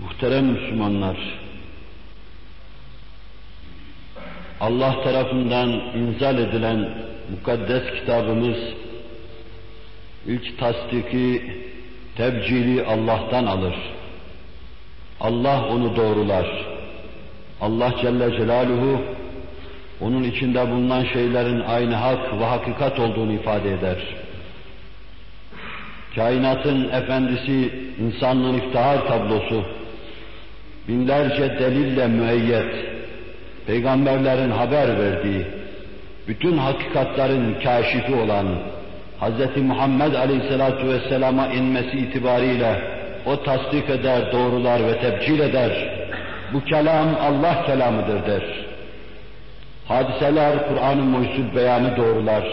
Muhterem 0.00 0.44
Müslümanlar, 0.46 1.16
Allah 4.60 5.02
tarafından 5.04 5.68
inzal 5.70 6.38
edilen 6.38 6.88
mukaddes 7.30 8.00
kitabımız, 8.00 8.56
ilk 10.26 10.58
tasdiki, 10.58 11.42
tebcili 12.16 12.84
Allah'tan 12.84 13.46
alır. 13.46 13.74
Allah 15.20 15.68
onu 15.68 15.96
doğrular. 15.96 16.46
Allah 17.60 17.94
Celle 18.02 18.36
Celaluhu, 18.36 19.00
onun 20.00 20.22
içinde 20.22 20.70
bulunan 20.70 21.04
şeylerin 21.04 21.60
aynı 21.60 21.94
hak 21.94 22.38
ve 22.38 22.44
hakikat 22.44 22.98
olduğunu 22.98 23.32
ifade 23.32 23.72
eder. 23.72 23.98
Kainatın 26.14 26.88
efendisi, 26.88 27.72
insanlığın 28.00 28.54
iftihar 28.54 29.06
tablosu, 29.06 29.64
binlerce 30.88 31.58
delille 31.58 32.06
müeyyet, 32.06 32.74
peygamberlerin 33.66 34.50
haber 34.50 34.98
verdiği, 34.98 35.46
bütün 36.28 36.58
hakikatların 36.58 37.54
kaşifi 37.64 38.14
olan 38.14 38.46
Hz. 39.20 39.56
Muhammed 39.62 40.14
Aleyhisselatu 40.14 40.88
Vesselam'a 40.88 41.46
inmesi 41.46 41.98
itibariyle 41.98 42.80
o 43.26 43.42
tasdik 43.42 43.90
eder, 43.90 44.32
doğrular 44.32 44.86
ve 44.86 45.00
tebcil 45.00 45.40
eder. 45.40 45.72
Bu 46.52 46.64
kelam 46.64 47.08
Allah 47.20 47.66
kelamıdır 47.66 48.26
der. 48.26 48.42
Hadiseler 49.88 50.68
Kur'an-ı 50.68 51.02
Muhyüzül 51.02 51.56
beyanı 51.56 51.96
doğrular. 51.96 52.44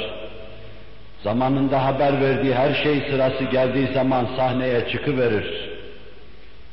Zamanında 1.24 1.86
haber 1.86 2.22
verdiği 2.22 2.54
her 2.54 2.74
şey 2.74 3.02
sırası 3.12 3.44
geldiği 3.44 3.88
zaman 3.94 4.28
sahneye 4.38 4.90
çıkıverir. 4.90 5.73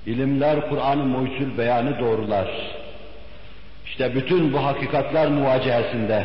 İlimler 0.07 0.69
Kur'an-ı 0.69 1.05
Muhyüzül 1.05 1.59
beyanı 1.59 2.01
doğrular. 2.01 2.49
İşte 3.87 4.15
bütün 4.15 4.53
bu 4.53 4.65
hakikatler 4.65 5.29
muvacehesinde, 5.29 6.25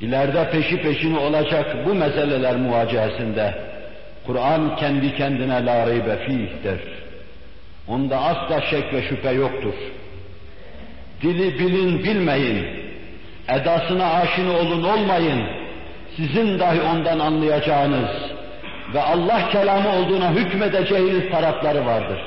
ileride 0.00 0.50
peşi 0.50 0.82
peşini 0.82 1.18
olacak 1.18 1.76
bu 1.86 1.94
meseleler 1.94 2.56
muvacehesinde, 2.56 3.54
Kur'an 4.26 4.76
kendi 4.76 5.16
kendine 5.16 5.66
la 5.66 5.86
reybe 5.86 6.16
fih 6.16 6.64
der. 6.64 6.78
Onda 7.88 8.18
asla 8.18 8.60
şek 8.60 8.94
ve 8.94 9.02
şüphe 9.02 9.30
yoktur. 9.30 9.74
Dili 11.22 11.58
bilin 11.58 12.04
bilmeyin, 12.04 12.66
edasına 13.48 14.12
aşina 14.12 14.52
olun 14.52 14.82
olmayın, 14.82 15.46
sizin 16.16 16.58
dahi 16.58 16.80
ondan 16.80 17.18
anlayacağınız 17.18 18.10
ve 18.94 19.02
Allah 19.02 19.48
kelamı 19.48 19.96
olduğuna 19.96 20.30
hükmedeceğiniz 20.30 21.30
tarafları 21.30 21.86
vardır. 21.86 22.20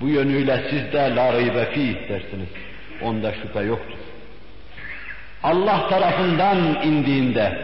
Bu 0.00 0.08
yönüyle 0.08 0.60
siz 0.70 0.92
de 0.92 1.16
la 1.16 1.32
reybe 1.32 1.64
fih 1.64 2.08
dersiniz. 2.08 2.48
Onda 3.02 3.32
şüphe 3.32 3.60
yoktur. 3.60 3.98
Allah 5.42 5.88
tarafından 5.88 6.58
indiğinde, 6.84 7.58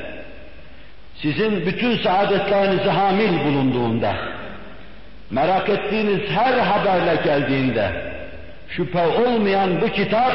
sizin 1.14 1.66
bütün 1.66 1.96
saadetlerinizi 1.96 2.88
hamil 2.88 3.44
bulunduğunda, 3.44 4.14
merak 5.30 5.68
ettiğiniz 5.68 6.30
her 6.30 6.58
haberle 6.58 7.22
geldiğinde, 7.24 8.12
şüphe 8.68 9.06
olmayan 9.06 9.80
bu 9.80 9.88
kitap 9.88 10.32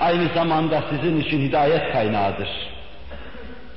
aynı 0.00 0.28
zamanda 0.34 0.82
sizin 0.90 1.20
için 1.20 1.40
hidayet 1.40 1.92
kaynağıdır. 1.92 2.73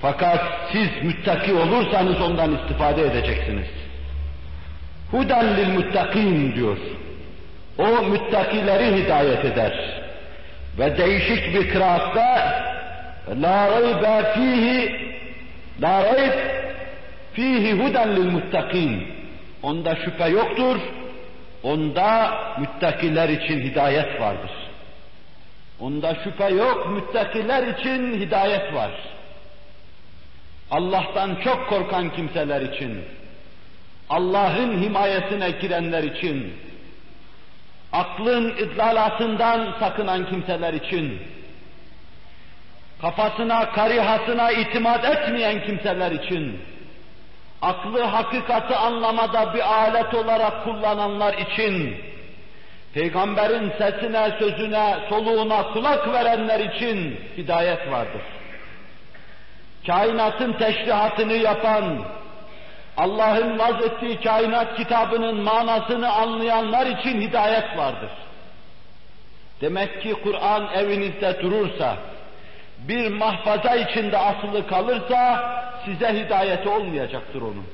Fakat 0.02 0.40
siz 0.72 1.03
müttaki 1.03 1.53
olursanız 1.53 2.22
ondan 2.22 2.56
istifade 2.56 3.02
edeceksiniz. 3.02 3.67
Huden 5.12 5.58
lil 5.58 5.67
muttakin 5.67 6.56
diyor. 6.56 6.78
O 7.78 8.04
müttakileri 8.04 9.04
hidayet 9.04 9.45
eder. 9.45 10.02
Ve 10.80 10.98
değişik 10.98 11.54
bir 11.54 11.70
kıraatta 11.70 12.64
la 13.42 13.67
raybe 13.72 14.34
fihi 14.34 15.08
la 15.82 16.04
rayb 16.04 16.33
fihi 17.33 17.73
huden 17.73 18.16
lil 18.16 18.32
muttakin. 18.32 19.08
Onda 19.64 19.95
şüphe 19.95 20.30
yoktur. 20.30 20.80
Onda 21.64 22.38
müttakiler 22.60 23.30
için 23.30 23.60
hidayet 23.60 24.21
vardır. 24.21 24.52
Onda 25.80 26.16
şüphe 26.23 26.50
yok, 26.50 26.89
müttakiler 26.89 27.67
için 27.67 28.20
hidayet 28.20 28.73
var. 28.73 28.92
Allah'tan 30.72 31.36
çok 31.36 31.70
korkan 31.70 32.16
kimseler 32.16 32.61
için, 32.61 33.05
Allah'ın 34.10 34.82
himayesine 34.82 35.52
girenler 35.52 36.04
için, 36.04 36.54
aklın 37.94 38.58
idlalatından 38.58 39.76
sakınan 39.80 40.30
kimseler 40.30 40.73
için, 40.73 41.22
kafasına, 43.02 43.72
karihasına 43.72 44.52
itimat 44.52 45.06
etmeyen 45.06 45.66
kimseler 45.66 46.11
için, 46.11 46.60
aklı 47.61 48.04
hakikati 48.04 48.76
anlamada 48.76 49.54
bir 49.54 49.73
alet 49.73 50.14
olarak 50.14 50.64
kullananlar 50.64 51.33
için, 51.33 51.98
peygamberin 52.94 53.72
sesine, 53.77 54.36
sözüne, 54.39 54.98
soluğuna 55.10 55.64
kulak 55.73 56.14
verenler 56.14 56.60
için 56.60 57.20
hidayet 57.38 57.92
vardır. 57.92 58.36
Kainatın 59.87 60.53
teşrihatını 60.53 61.33
yapan, 61.33 61.99
Allah'ın 62.98 63.59
vaz 63.59 63.86
ettiği 63.86 64.21
kainat 64.21 64.77
kitabının 64.77 65.43
manasını 65.43 66.11
anlayanlar 66.14 66.86
için 66.86 67.21
hidayet 67.21 67.77
vardır. 67.77 68.09
Demek 69.61 70.02
ki 70.02 70.14
Kur'an 70.23 70.67
evinizde 70.73 71.42
durursa, 71.42 71.97
bir 72.77 73.11
mahfaza 73.11 73.76
içinde 73.76 74.17
asılı 74.17 74.67
kalırsa, 74.67 75.52
size 75.86 76.14
hidayeti 76.14 76.70
olmayacaktır 76.70 77.42
onun. 77.42 77.65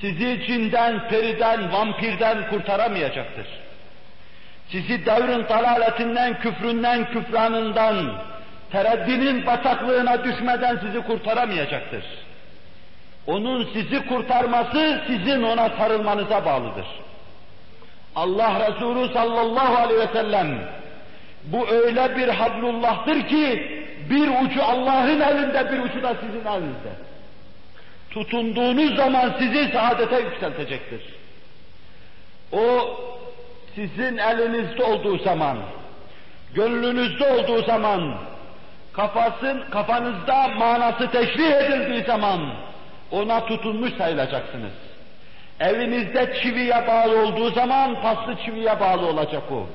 Sizi 0.00 0.44
cinden, 0.46 1.08
periden, 1.08 1.72
vampirden 1.72 2.50
kurtaramayacaktır. 2.50 3.46
Sizi 4.68 5.06
devrin 5.06 5.48
dalaletinden, 5.48 6.40
küfründen, 6.40 7.10
küfranından, 7.10 8.14
tereddinin 8.74 9.46
bataklığına 9.46 10.24
düşmeden 10.24 10.78
sizi 10.78 11.00
kurtaramayacaktır. 11.00 12.04
Onun 13.26 13.68
sizi 13.72 14.06
kurtarması 14.06 15.00
sizin 15.06 15.42
ona 15.42 15.68
sarılmanıza 15.68 16.44
bağlıdır. 16.44 16.86
Allah 18.16 18.68
Resulü 18.68 19.12
sallallahu 19.12 19.76
aleyhi 19.76 20.00
ve 20.00 20.12
sellem 20.12 20.58
bu 21.44 21.68
öyle 21.68 22.16
bir 22.16 22.28
hablullah'tır 22.28 23.28
ki 23.28 23.72
bir 24.10 24.44
ucu 24.44 24.62
Allah'ın 24.62 25.20
elinde 25.20 25.72
bir 25.72 25.78
ucu 25.78 26.02
da 26.02 26.14
sizin 26.20 26.44
elinizde. 26.44 26.92
Tutunduğunuz 28.10 28.96
zaman 28.96 29.34
sizi 29.38 29.72
saadete 29.72 30.20
yükseltecektir. 30.20 31.00
O 32.52 32.96
sizin 33.74 34.16
elinizde 34.16 34.84
olduğu 34.84 35.18
zaman, 35.18 35.58
gönlünüzde 36.54 37.32
olduğu 37.32 37.62
zaman, 37.62 38.14
kafasın, 38.96 39.64
kafanızda 39.70 40.48
manası 40.48 41.10
teşrih 41.10 41.50
edildiği 41.50 42.04
zaman 42.04 42.40
ona 43.10 43.46
tutunmuş 43.46 43.92
sayılacaksınız. 43.92 44.72
Evinizde 45.60 46.34
çiviye 46.42 46.86
bağlı 46.86 47.22
olduğu 47.22 47.50
zaman 47.50 48.02
paslı 48.02 48.36
çiviye 48.44 48.80
bağlı 48.80 49.06
olacak 49.06 49.52
o. 49.52 49.66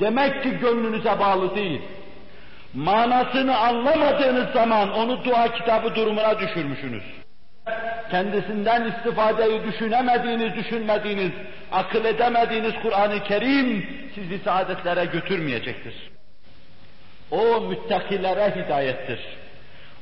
Demek 0.00 0.42
ki 0.42 0.50
gönlünüze 0.50 1.20
bağlı 1.20 1.56
değil. 1.56 1.82
Manasını 2.74 3.58
anlamadığınız 3.58 4.52
zaman 4.52 4.92
onu 4.92 5.24
dua 5.24 5.52
kitabı 5.52 5.94
durumuna 5.94 6.40
düşürmüşsünüz. 6.40 7.02
Kendisinden 8.10 8.84
istifadeyi 8.84 9.62
düşünemediğiniz, 9.64 10.54
düşünmediğiniz, 10.56 11.30
akıl 11.72 12.04
edemediğiniz 12.04 12.72
Kur'an-ı 12.82 13.22
Kerim 13.24 13.86
sizi 14.14 14.38
saadetlere 14.38 15.04
götürmeyecektir. 15.04 16.10
O 17.30 17.60
müttakilere 17.60 18.54
hidayettir. 18.56 19.20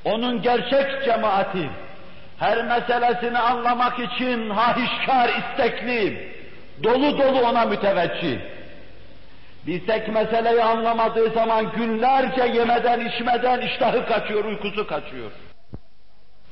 Onun 0.05 0.43
gerçek 0.43 1.05
cemaati, 1.05 1.71
her 2.39 2.65
meselesini 2.65 3.39
anlamak 3.39 3.99
için 3.99 4.51
hahişkar, 4.51 5.29
istekli, 5.29 6.33
dolu 6.83 7.19
dolu 7.19 7.41
ona 7.41 7.65
müteveccih. 7.65 8.39
Bir 9.67 9.87
tek 9.87 10.09
meseleyi 10.09 10.63
anlamadığı 10.63 11.31
zaman 11.31 11.73
günlerce 11.73 12.43
yemeden 12.59 13.01
içmeden 13.01 13.61
iştahı 13.61 14.07
kaçıyor, 14.07 14.45
uykusu 14.45 14.87
kaçıyor. 14.87 15.31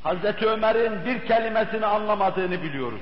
Hazreti 0.03 0.47
Ömer'in 0.47 1.05
bir 1.05 1.27
kelimesini 1.27 1.87
anlamadığını 1.87 2.63
biliyoruz. 2.63 3.01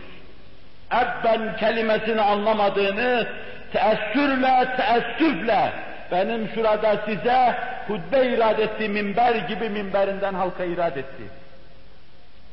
Ebben 0.92 1.56
kelimesini 1.56 2.20
anlamadığını 2.20 3.26
teessürle, 3.72 4.76
teessüfle 4.76 5.72
benim 6.12 6.48
şurada 6.54 6.96
size 7.04 7.58
hutbe 7.88 8.26
irad 8.26 8.58
etti, 8.58 8.88
minber 8.88 9.34
gibi 9.34 9.68
minberinden 9.68 10.34
halka 10.34 10.64
irad 10.64 10.96
etti. 10.96 11.22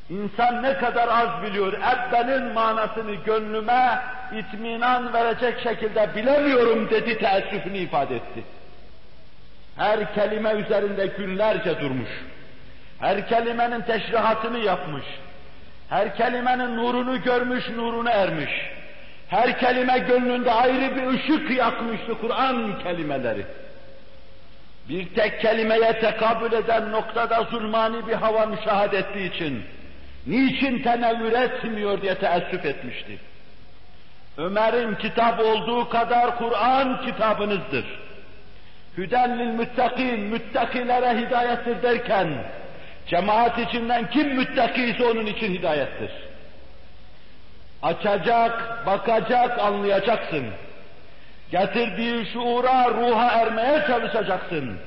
İnsan 0.10 0.64
ne 0.64 0.78
kadar 0.78 1.08
az 1.08 1.44
biliyor, 1.44 1.74
ebbenin 1.74 2.44
manasını 2.54 3.16
gönlüme 3.16 4.00
itminan 4.40 5.14
verecek 5.14 5.60
şekilde 5.64 6.16
bilemiyorum 6.16 6.90
dedi 6.90 7.18
teessüfünü 7.18 7.78
ifade 7.78 8.16
etti. 8.16 8.44
Her 9.78 10.14
kelime 10.14 10.52
üzerinde 10.52 11.08
günlerce 11.08 11.82
durmuş. 11.82 12.10
Her 13.00 13.28
kelimenin 13.28 13.82
teşrihatını 13.82 14.60
yapmış. 14.60 15.06
Her 15.90 16.16
kelimenin 16.16 16.78
nurunu 16.78 17.22
görmüş, 17.22 17.70
nurunu 17.70 18.10
ermiş. 18.10 18.71
Her 19.32 19.60
kelime 19.60 20.00
gönlünde 20.00 20.52
ayrı 20.52 20.96
bir 20.96 21.08
ışık 21.08 21.52
yakmıştı 21.52 22.18
Kur'an 22.22 22.80
kelimeleri. 22.84 23.46
Bir 24.90 25.16
tek 25.16 25.42
kelimeye 25.42 26.00
tekabül 26.00 26.54
eden 26.54 26.92
noktada 26.92 27.44
zulmani 27.44 28.08
bir 28.08 28.14
hava 28.14 28.46
müşahede 28.46 28.98
ettiği 28.98 29.34
için 29.36 29.64
niçin 30.28 30.80
tenevvür 30.84 31.32
etmiyor 31.32 32.02
diye 32.02 32.16
teessüf 32.16 32.66
etmişti. 32.66 33.20
Ömer'in 34.38 34.96
kitap 34.96 35.40
olduğu 35.40 35.90
kadar 35.90 36.38
Kur'an 36.38 37.02
kitabınızdır. 37.06 37.86
Hüden 38.98 39.40
lil 39.40 39.54
müttakin, 39.54 40.20
müttakilere 40.20 41.20
hidayettir 41.20 41.84
derken, 41.84 42.30
cemaat 43.08 43.60
içinden 43.60 44.10
kim 44.10 44.36
müttakiyse 44.36 45.04
onun 45.04 45.26
için 45.26 45.54
hidayettir. 45.54 46.31
Açacak, 47.84 48.86
bakacak, 48.86 49.60
anlayacaksın. 49.60 50.46
Getirdiği 51.52 52.26
şuura, 52.26 52.90
ruha 52.90 53.32
ermeye 53.32 53.84
çalışacaksın. 53.88 54.78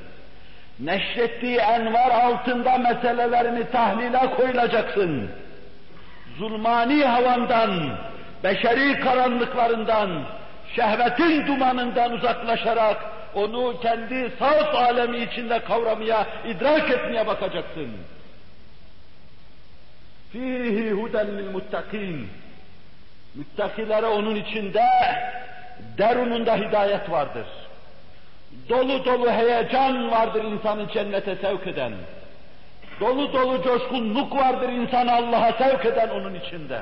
Neşrettiği 0.80 1.56
envar 1.56 2.10
altında 2.10 2.78
meselelerini 2.78 3.70
tahlile 3.70 4.34
koyulacaksın. 4.36 5.30
Zulmani 6.38 7.04
havandan, 7.04 7.98
beşeri 8.44 9.00
karanlıklarından, 9.00 10.22
şehvetin 10.76 11.46
dumanından 11.46 12.12
uzaklaşarak 12.12 12.96
onu 13.34 13.80
kendi 13.80 14.30
saf 14.38 14.74
alemi 14.74 15.18
içinde 15.18 15.58
kavramaya, 15.58 16.26
idrak 16.48 16.90
etmeye 16.90 17.26
bakacaksın. 17.26 17.88
Fihi 20.32 20.90
huden 20.90 21.26
lil. 21.26 22.26
Müttakilere 23.34 24.06
onun 24.06 24.34
içinde 24.34 24.84
derununda 25.98 26.56
hidayet 26.56 27.10
vardır. 27.10 27.46
Dolu 28.68 29.04
dolu 29.04 29.30
heyecan 29.30 30.10
vardır 30.10 30.44
insanı 30.44 30.88
cennete 30.92 31.36
sevk 31.36 31.66
eden. 31.66 31.92
Dolu 33.00 33.32
dolu 33.32 33.62
coşkunluk 33.62 34.36
vardır 34.36 34.68
insanı 34.68 35.12
Allah'a 35.12 35.52
sevk 35.52 35.86
eden 35.86 36.08
onun 36.08 36.34
içinde. 36.34 36.80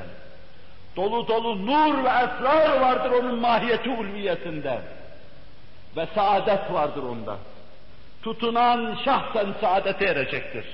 Dolu 0.95 1.27
dolu 1.27 1.65
nur 1.65 2.03
ve 2.03 2.09
esrar 2.09 2.81
vardır 2.81 3.11
onun 3.11 3.39
mahiyeti 3.39 3.89
ulviyetinde. 3.89 4.81
Ve 5.97 6.07
saadet 6.15 6.73
vardır 6.73 7.03
onda. 7.03 7.37
Tutunan 8.23 8.97
şahsen 9.05 9.47
saadete 9.61 10.05
erecektir. 10.05 10.65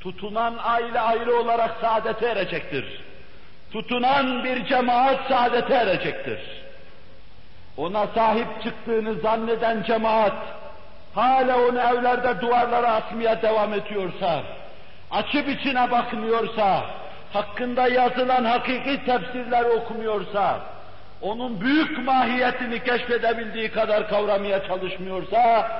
Tutunan 0.00 0.54
aile 0.62 1.00
ayrı 1.00 1.36
olarak 1.36 1.76
saadete 1.80 2.26
erecektir. 2.26 3.00
Tutunan 3.74 4.44
bir 4.44 4.66
cemaat 4.66 5.28
saadete 5.28 5.74
erecektir. 5.74 6.38
Ona 7.76 8.06
sahip 8.06 8.62
çıktığını 8.62 9.14
zanneden 9.14 9.82
cemaat, 9.82 10.32
hala 11.14 11.58
onu 11.58 11.80
evlerde 11.80 12.40
duvarlara 12.40 12.92
asmaya 12.92 13.42
devam 13.42 13.74
ediyorsa, 13.74 14.42
açıp 15.10 15.48
içine 15.48 15.90
bakmıyorsa, 15.90 16.84
hakkında 17.32 17.88
yazılan 17.88 18.44
hakiki 18.44 19.04
tefsirler 19.04 19.64
okumuyorsa, 19.64 20.60
onun 21.22 21.60
büyük 21.60 21.98
mahiyetini 21.98 22.84
keşfedebildiği 22.84 23.70
kadar 23.70 24.08
kavramaya 24.08 24.66
çalışmıyorsa, 24.66 25.70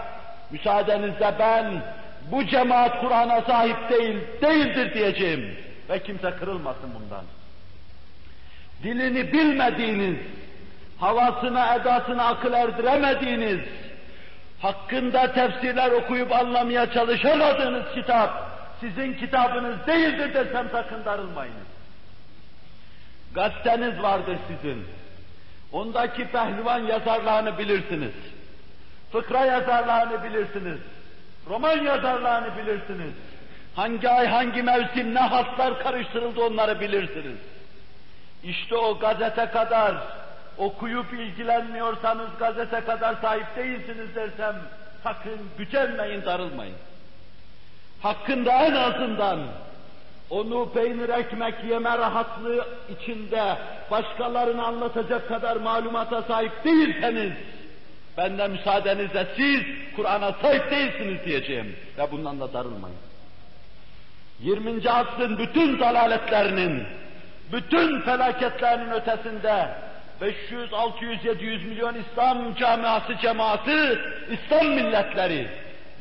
müsaadenizle 0.50 1.34
ben 1.38 1.82
bu 2.30 2.46
cemaat 2.46 3.00
Kur'an'a 3.00 3.40
sahip 3.40 3.90
değil, 3.90 4.18
değildir 4.42 4.94
diyeceğim. 4.94 5.56
Ve 5.90 6.02
kimse 6.02 6.30
kırılmasın 6.30 6.90
bundan. 6.94 7.24
Dilini 8.84 9.32
bilmediğiniz, 9.32 10.16
havasına, 11.00 11.74
edasına 11.74 12.26
akıl 12.26 12.52
erdiremediğiniz, 12.52 13.60
hakkında 14.60 15.32
tefsirler 15.32 15.90
okuyup 15.90 16.32
anlamaya 16.32 16.92
çalışamadığınız 16.92 17.84
kitap, 17.94 18.50
sizin 18.80 19.14
kitabınız 19.14 19.86
değildir 19.86 20.34
desem 20.34 20.68
sakın 20.72 21.04
darılmayınız. 21.04 21.66
Gazeteniz 23.34 24.02
vardır 24.02 24.36
sizin. 24.48 24.84
Ondaki 25.72 26.28
pehlivan 26.28 26.78
yazarlarını 26.78 27.58
bilirsiniz. 27.58 28.12
Fıkra 29.12 29.44
yazarlarını 29.44 30.24
bilirsiniz. 30.24 30.78
Roman 31.48 31.82
yazarlarını 31.82 32.58
bilirsiniz. 32.58 33.12
Hangi 33.76 34.08
ay, 34.08 34.26
hangi 34.26 34.62
mevsim, 34.62 35.14
ne 35.14 35.18
hatlar 35.18 35.82
karıştırıldı 35.82 36.40
onları 36.40 36.80
bilirsiniz. 36.80 37.38
İşte 38.44 38.76
o 38.76 38.98
gazete 38.98 39.46
kadar 39.46 39.94
okuyup 40.58 41.12
ilgilenmiyorsanız 41.12 42.28
gazete 42.38 42.80
kadar 42.80 43.14
sahip 43.14 43.56
değilsiniz 43.56 44.14
dersem 44.14 44.56
sakın 45.04 45.40
gücenmeyin, 45.58 46.22
darılmayın. 46.22 46.76
Hakkında 48.02 48.52
en 48.52 48.74
azından 48.74 49.40
onu 50.30 50.72
peynir 50.72 51.08
ekmek 51.08 51.54
yeme 51.64 51.98
rahatlığı 51.98 52.66
içinde 52.90 53.56
başkalarını 53.90 54.64
anlatacak 54.64 55.28
kadar 55.28 55.56
malumata 55.56 56.22
sahip 56.22 56.64
değilseniz, 56.64 57.32
benden 58.16 58.50
müsaadenizle 58.50 59.26
siz 59.36 59.62
Kur'an'a 59.96 60.32
sahip 60.32 60.70
değilsiniz 60.70 61.24
diyeceğim 61.24 61.76
ve 61.98 62.12
bundan 62.12 62.40
da 62.40 62.52
darılmayın. 62.52 62.98
20. 64.40 64.90
asrın 64.90 65.38
bütün 65.38 65.80
dalaletlerinin, 65.80 66.86
bütün 67.52 68.00
felaketlerinin 68.00 68.90
ötesinde 68.90 69.68
500, 70.20 70.72
600, 70.72 71.24
700 71.24 71.66
milyon 71.66 71.94
İslam 71.94 72.54
camiası, 72.54 73.16
cemaati, 73.22 73.98
İslam 74.30 74.66
milletleri, 74.66 75.48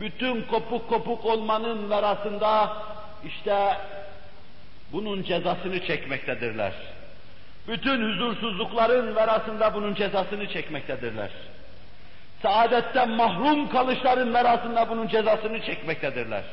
bütün 0.01 0.41
kopuk 0.41 0.89
kopuk 0.89 1.25
olmanın 1.25 1.91
arasında 1.91 2.77
işte 3.25 3.77
bunun 4.91 5.23
cezasını 5.23 5.85
çekmektedirler. 5.85 6.73
Bütün 7.67 8.09
huzursuzlukların 8.09 9.15
verasında 9.15 9.73
bunun 9.73 9.93
cezasını 9.93 10.49
çekmektedirler. 10.49 11.29
Saadetten 12.41 13.09
mahrum 13.09 13.69
kalışların 13.69 14.33
verasında 14.33 14.89
bunun 14.89 15.07
cezasını 15.07 15.61
çekmektedirler. 15.61 16.43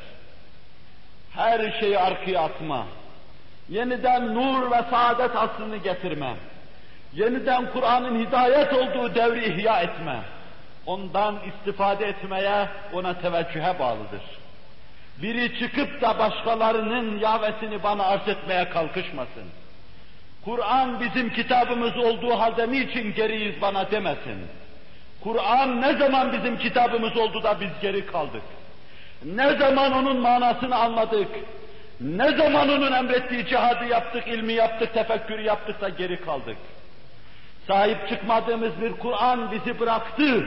Her 1.30 1.80
şeyi 1.80 1.98
arkaya 1.98 2.40
atma, 2.40 2.86
yeniden 3.68 4.34
nur 4.34 4.70
ve 4.70 4.82
saadet 4.90 5.36
aslını 5.36 5.76
getirme, 5.76 6.34
yeniden 7.12 7.72
Kur'an'ın 7.72 8.26
hidayet 8.26 8.72
olduğu 8.72 9.14
devri 9.14 9.44
ihya 9.44 9.80
etme, 9.80 10.20
ondan 10.86 11.36
istifade 11.46 12.06
etmeye, 12.06 12.68
ona 12.92 13.18
teveccühe 13.18 13.78
bağlıdır. 13.78 14.22
Biri 15.22 15.58
çıkıp 15.58 16.00
da 16.02 16.18
başkalarının 16.18 17.18
yavetini 17.18 17.82
bana 17.82 18.04
arz 18.04 18.28
etmeye 18.28 18.68
kalkışmasın. 18.68 19.44
Kur'an 20.44 21.00
bizim 21.00 21.30
kitabımız 21.30 21.96
olduğu 21.96 22.38
halde 22.38 22.72
niçin 22.72 23.14
geriyiz 23.14 23.62
bana 23.62 23.90
demesin. 23.90 24.46
Kur'an 25.20 25.80
ne 25.80 25.92
zaman 25.98 26.32
bizim 26.32 26.58
kitabımız 26.58 27.16
oldu 27.16 27.42
da 27.42 27.60
biz 27.60 27.70
geri 27.82 28.06
kaldık? 28.06 28.42
Ne 29.24 29.56
zaman 29.56 29.92
onun 29.92 30.20
manasını 30.20 30.76
anladık? 30.76 31.28
Ne 32.00 32.36
zaman 32.36 32.68
onun 32.68 32.92
emrettiği 32.92 33.46
cihadı 33.46 33.84
yaptık, 33.84 34.28
ilmi 34.28 34.52
yaptık, 34.52 34.94
tefekkürü 34.94 35.42
yaptık 35.42 35.80
da 35.80 35.88
geri 35.88 36.20
kaldık? 36.20 36.56
Sahip 37.66 38.08
çıkmadığımız 38.08 38.80
bir 38.80 38.92
Kur'an 38.92 39.52
bizi 39.52 39.80
bıraktı 39.80 40.44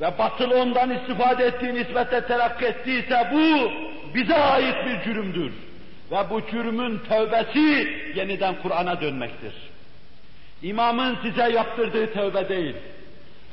ve 0.00 0.18
batıl 0.18 0.50
ondan 0.50 0.90
istifade 0.90 1.44
ettiği 1.44 1.74
nisbete 1.74 2.20
terakki 2.26 2.64
ettiyse 2.64 3.28
bu 3.32 3.70
bize 4.14 4.34
ait 4.34 4.76
bir 4.86 5.04
cürümdür. 5.04 5.52
Ve 6.10 6.30
bu 6.30 6.46
cürümün 6.50 6.98
tövbesi 7.08 7.88
yeniden 8.14 8.54
Kur'an'a 8.62 9.00
dönmektir. 9.00 9.54
İmamın 10.62 11.16
size 11.22 11.50
yaptırdığı 11.52 12.12
tövbe 12.12 12.48
değil. 12.48 12.76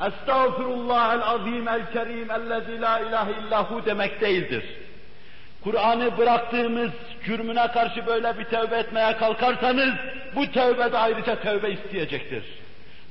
Estağfirullah 0.08 1.14
el 1.14 1.22
azim 1.22 1.68
el 1.68 1.92
kerim 1.94 2.32
ellezî 2.32 2.82
la 2.82 3.00
ilahe 3.00 3.32
illahu 3.32 3.86
demek 3.86 4.22
değildir. 4.22 4.64
Kur'an'ı 5.64 6.18
bıraktığımız 6.18 6.92
cürmüne 7.26 7.68
karşı 7.68 8.06
böyle 8.06 8.40
bir 8.40 8.44
tövbe 8.44 8.78
etmeye 8.78 9.18
kalkarsanız 9.18 9.94
bu 10.36 10.52
tövbe 10.52 10.92
de 10.92 10.98
ayrıca 10.98 11.36
tövbe 11.36 11.72
isteyecektir. 11.72 12.44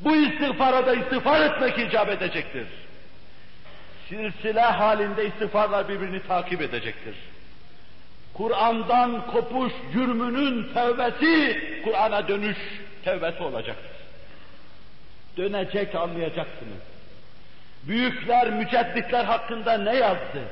Bu 0.00 0.16
istiğfara 0.16 0.86
da 0.86 0.94
istiğfar 0.94 1.40
etmek 1.40 1.78
icap 1.78 2.08
edecektir. 2.08 2.66
Silsile 4.08 4.60
halinde 4.60 5.26
istiğfarlar 5.26 5.88
birbirini 5.88 6.22
takip 6.22 6.62
edecektir. 6.62 7.14
Kur'an'dan 8.34 9.26
kopuş 9.26 9.72
cürmünün 9.92 10.72
tövbesi, 10.74 11.62
Kur'an'a 11.84 12.28
dönüş 12.28 12.58
tövbesi 13.04 13.42
olacaktır. 13.42 13.90
Dönecek 15.36 15.94
anlayacaksınız. 15.94 16.82
Büyükler, 17.82 18.50
mücedditler 18.50 19.24
hakkında 19.24 19.78
ne 19.78 19.96
yazdı? 19.96 20.42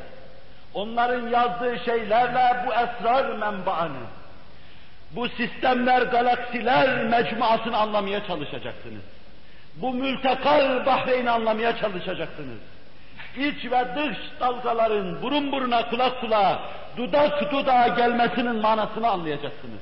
Onların 0.75 1.29
yazdığı 1.29 1.79
şeylerle 1.85 2.67
bu 2.67 2.73
esrar 2.73 3.37
menbaını, 3.37 4.07
bu 5.11 5.29
sistemler, 5.29 6.03
galaksiler 6.03 7.05
mecmuasını 7.05 7.77
anlamaya 7.77 8.27
çalışacaksınız. 8.27 9.03
Bu 9.77 9.95
mültekal 9.95 10.87
Bahreyn'i 10.87 11.31
anlamaya 11.31 11.77
çalışacaksınız. 11.77 12.59
İç 13.37 13.65
ve 13.65 13.87
dış 13.97 14.19
dalgaların 14.41 15.23
burun 15.23 15.53
buruna, 15.53 15.91
kulak 15.91 16.21
kulağa, 16.21 16.63
dudak 16.97 17.53
dudağa 17.53 17.89
gelmesinin 17.89 18.57
manasını 18.57 19.09
anlayacaksınız. 19.09 19.81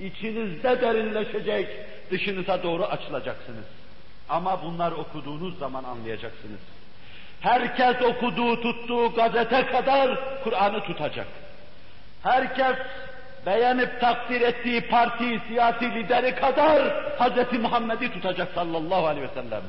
İçinizde 0.00 0.80
derinleşecek, 0.80 1.68
dışınıza 2.10 2.62
doğru 2.62 2.84
açılacaksınız. 2.84 3.64
Ama 4.28 4.62
bunlar 4.62 4.92
okuduğunuz 4.92 5.58
zaman 5.58 5.84
anlayacaksınız. 5.84 6.60
Herkes 7.42 8.02
okuduğu, 8.02 8.60
tuttuğu 8.62 9.12
gazete 9.14 9.66
kadar 9.66 10.18
Kur'an'ı 10.44 10.80
tutacak. 10.80 11.26
Herkes 12.22 12.76
beğenip 13.46 14.00
takdir 14.00 14.40
ettiği 14.40 14.80
parti, 14.80 15.40
siyasi 15.48 15.94
lideri 15.94 16.34
kadar 16.34 16.82
Hz. 17.18 17.58
Muhammed'i 17.60 18.12
tutacak 18.12 18.48
sallallahu 18.54 19.06
aleyhi 19.06 19.28
ve 19.28 19.42
sellem. 19.42 19.62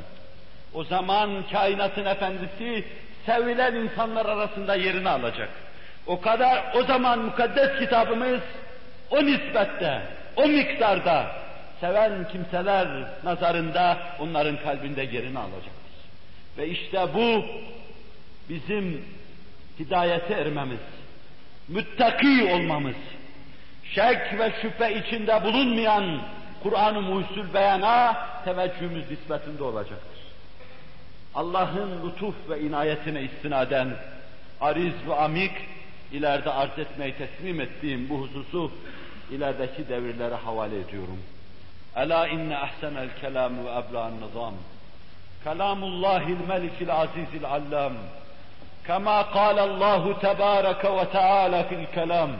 O 0.73 0.83
zaman 0.83 1.43
kainatın 1.51 2.05
efendisi 2.05 2.85
sevilen 3.25 3.75
insanlar 3.75 4.25
arasında 4.25 4.75
yerini 4.75 5.09
alacak. 5.09 5.49
O 6.07 6.21
kadar, 6.21 6.63
o 6.75 6.83
zaman 6.83 7.19
mukaddes 7.19 7.79
kitabımız 7.79 8.41
o 9.09 9.25
nispette, 9.25 10.01
o 10.35 10.47
miktarda 10.47 11.25
seven 11.81 12.27
kimseler 12.27 12.87
nazarında 13.23 13.97
onların 14.19 14.57
kalbinde 14.57 15.01
yerini 15.01 15.39
alacaktır. 15.39 15.82
Ve 16.57 16.67
işte 16.67 17.07
bu 17.13 17.45
bizim 18.49 19.05
hidayete 19.79 20.33
ermemiz, 20.33 20.79
müttaki 21.67 22.43
olmamız, 22.53 22.95
şek 23.83 24.39
ve 24.39 24.51
şüphe 24.61 24.99
içinde 24.99 25.43
bulunmayan 25.43 26.21
Kur'an-ı 26.63 27.01
Muhsul 27.01 27.53
beyana 27.53 28.17
teveccühümüz 28.45 29.11
nispetinde 29.11 29.63
olacaktır. 29.63 30.19
Allah'ın 31.35 32.07
lütuf 32.07 32.35
ve 32.49 32.61
inayetine 32.61 33.23
istinaden 33.23 33.95
ariz 34.61 34.93
ve 35.07 35.15
amik 35.15 35.51
ileride 36.11 36.51
arz 36.51 36.79
etmeyi 36.79 37.13
teslim 37.13 37.61
ettiğim 37.61 38.09
bu 38.09 38.21
hususu 38.21 38.71
ilerideki 39.31 39.89
devirlere 39.89 40.35
havale 40.35 40.79
ediyorum. 40.79 41.19
Ela 41.95 42.27
inne 42.27 42.57
ahsenel 42.57 43.09
kelam 43.21 43.65
ve 43.65 43.69
ebla'n 43.69 44.13
nizam. 44.21 44.53
Kelamullahil 45.43 46.47
melikil 46.47 46.91
azizil 46.91 47.45
allam. 47.45 47.97
كما 48.87 49.21
قال 49.21 49.59
الله 49.59 50.13
تبارك 50.13 50.83
وتعالى 50.85 51.63
في 51.63 51.75
الكلام 51.75 52.37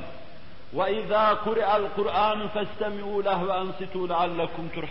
وإذا 0.74 1.28
قرئ 1.30 1.76
القرآن 1.76 2.48
فاستمعوا 2.48 3.24
له 3.24 3.44
وأنصتوا 3.44 4.08
لعلكم 4.08 4.68
ترحمون 4.76 4.90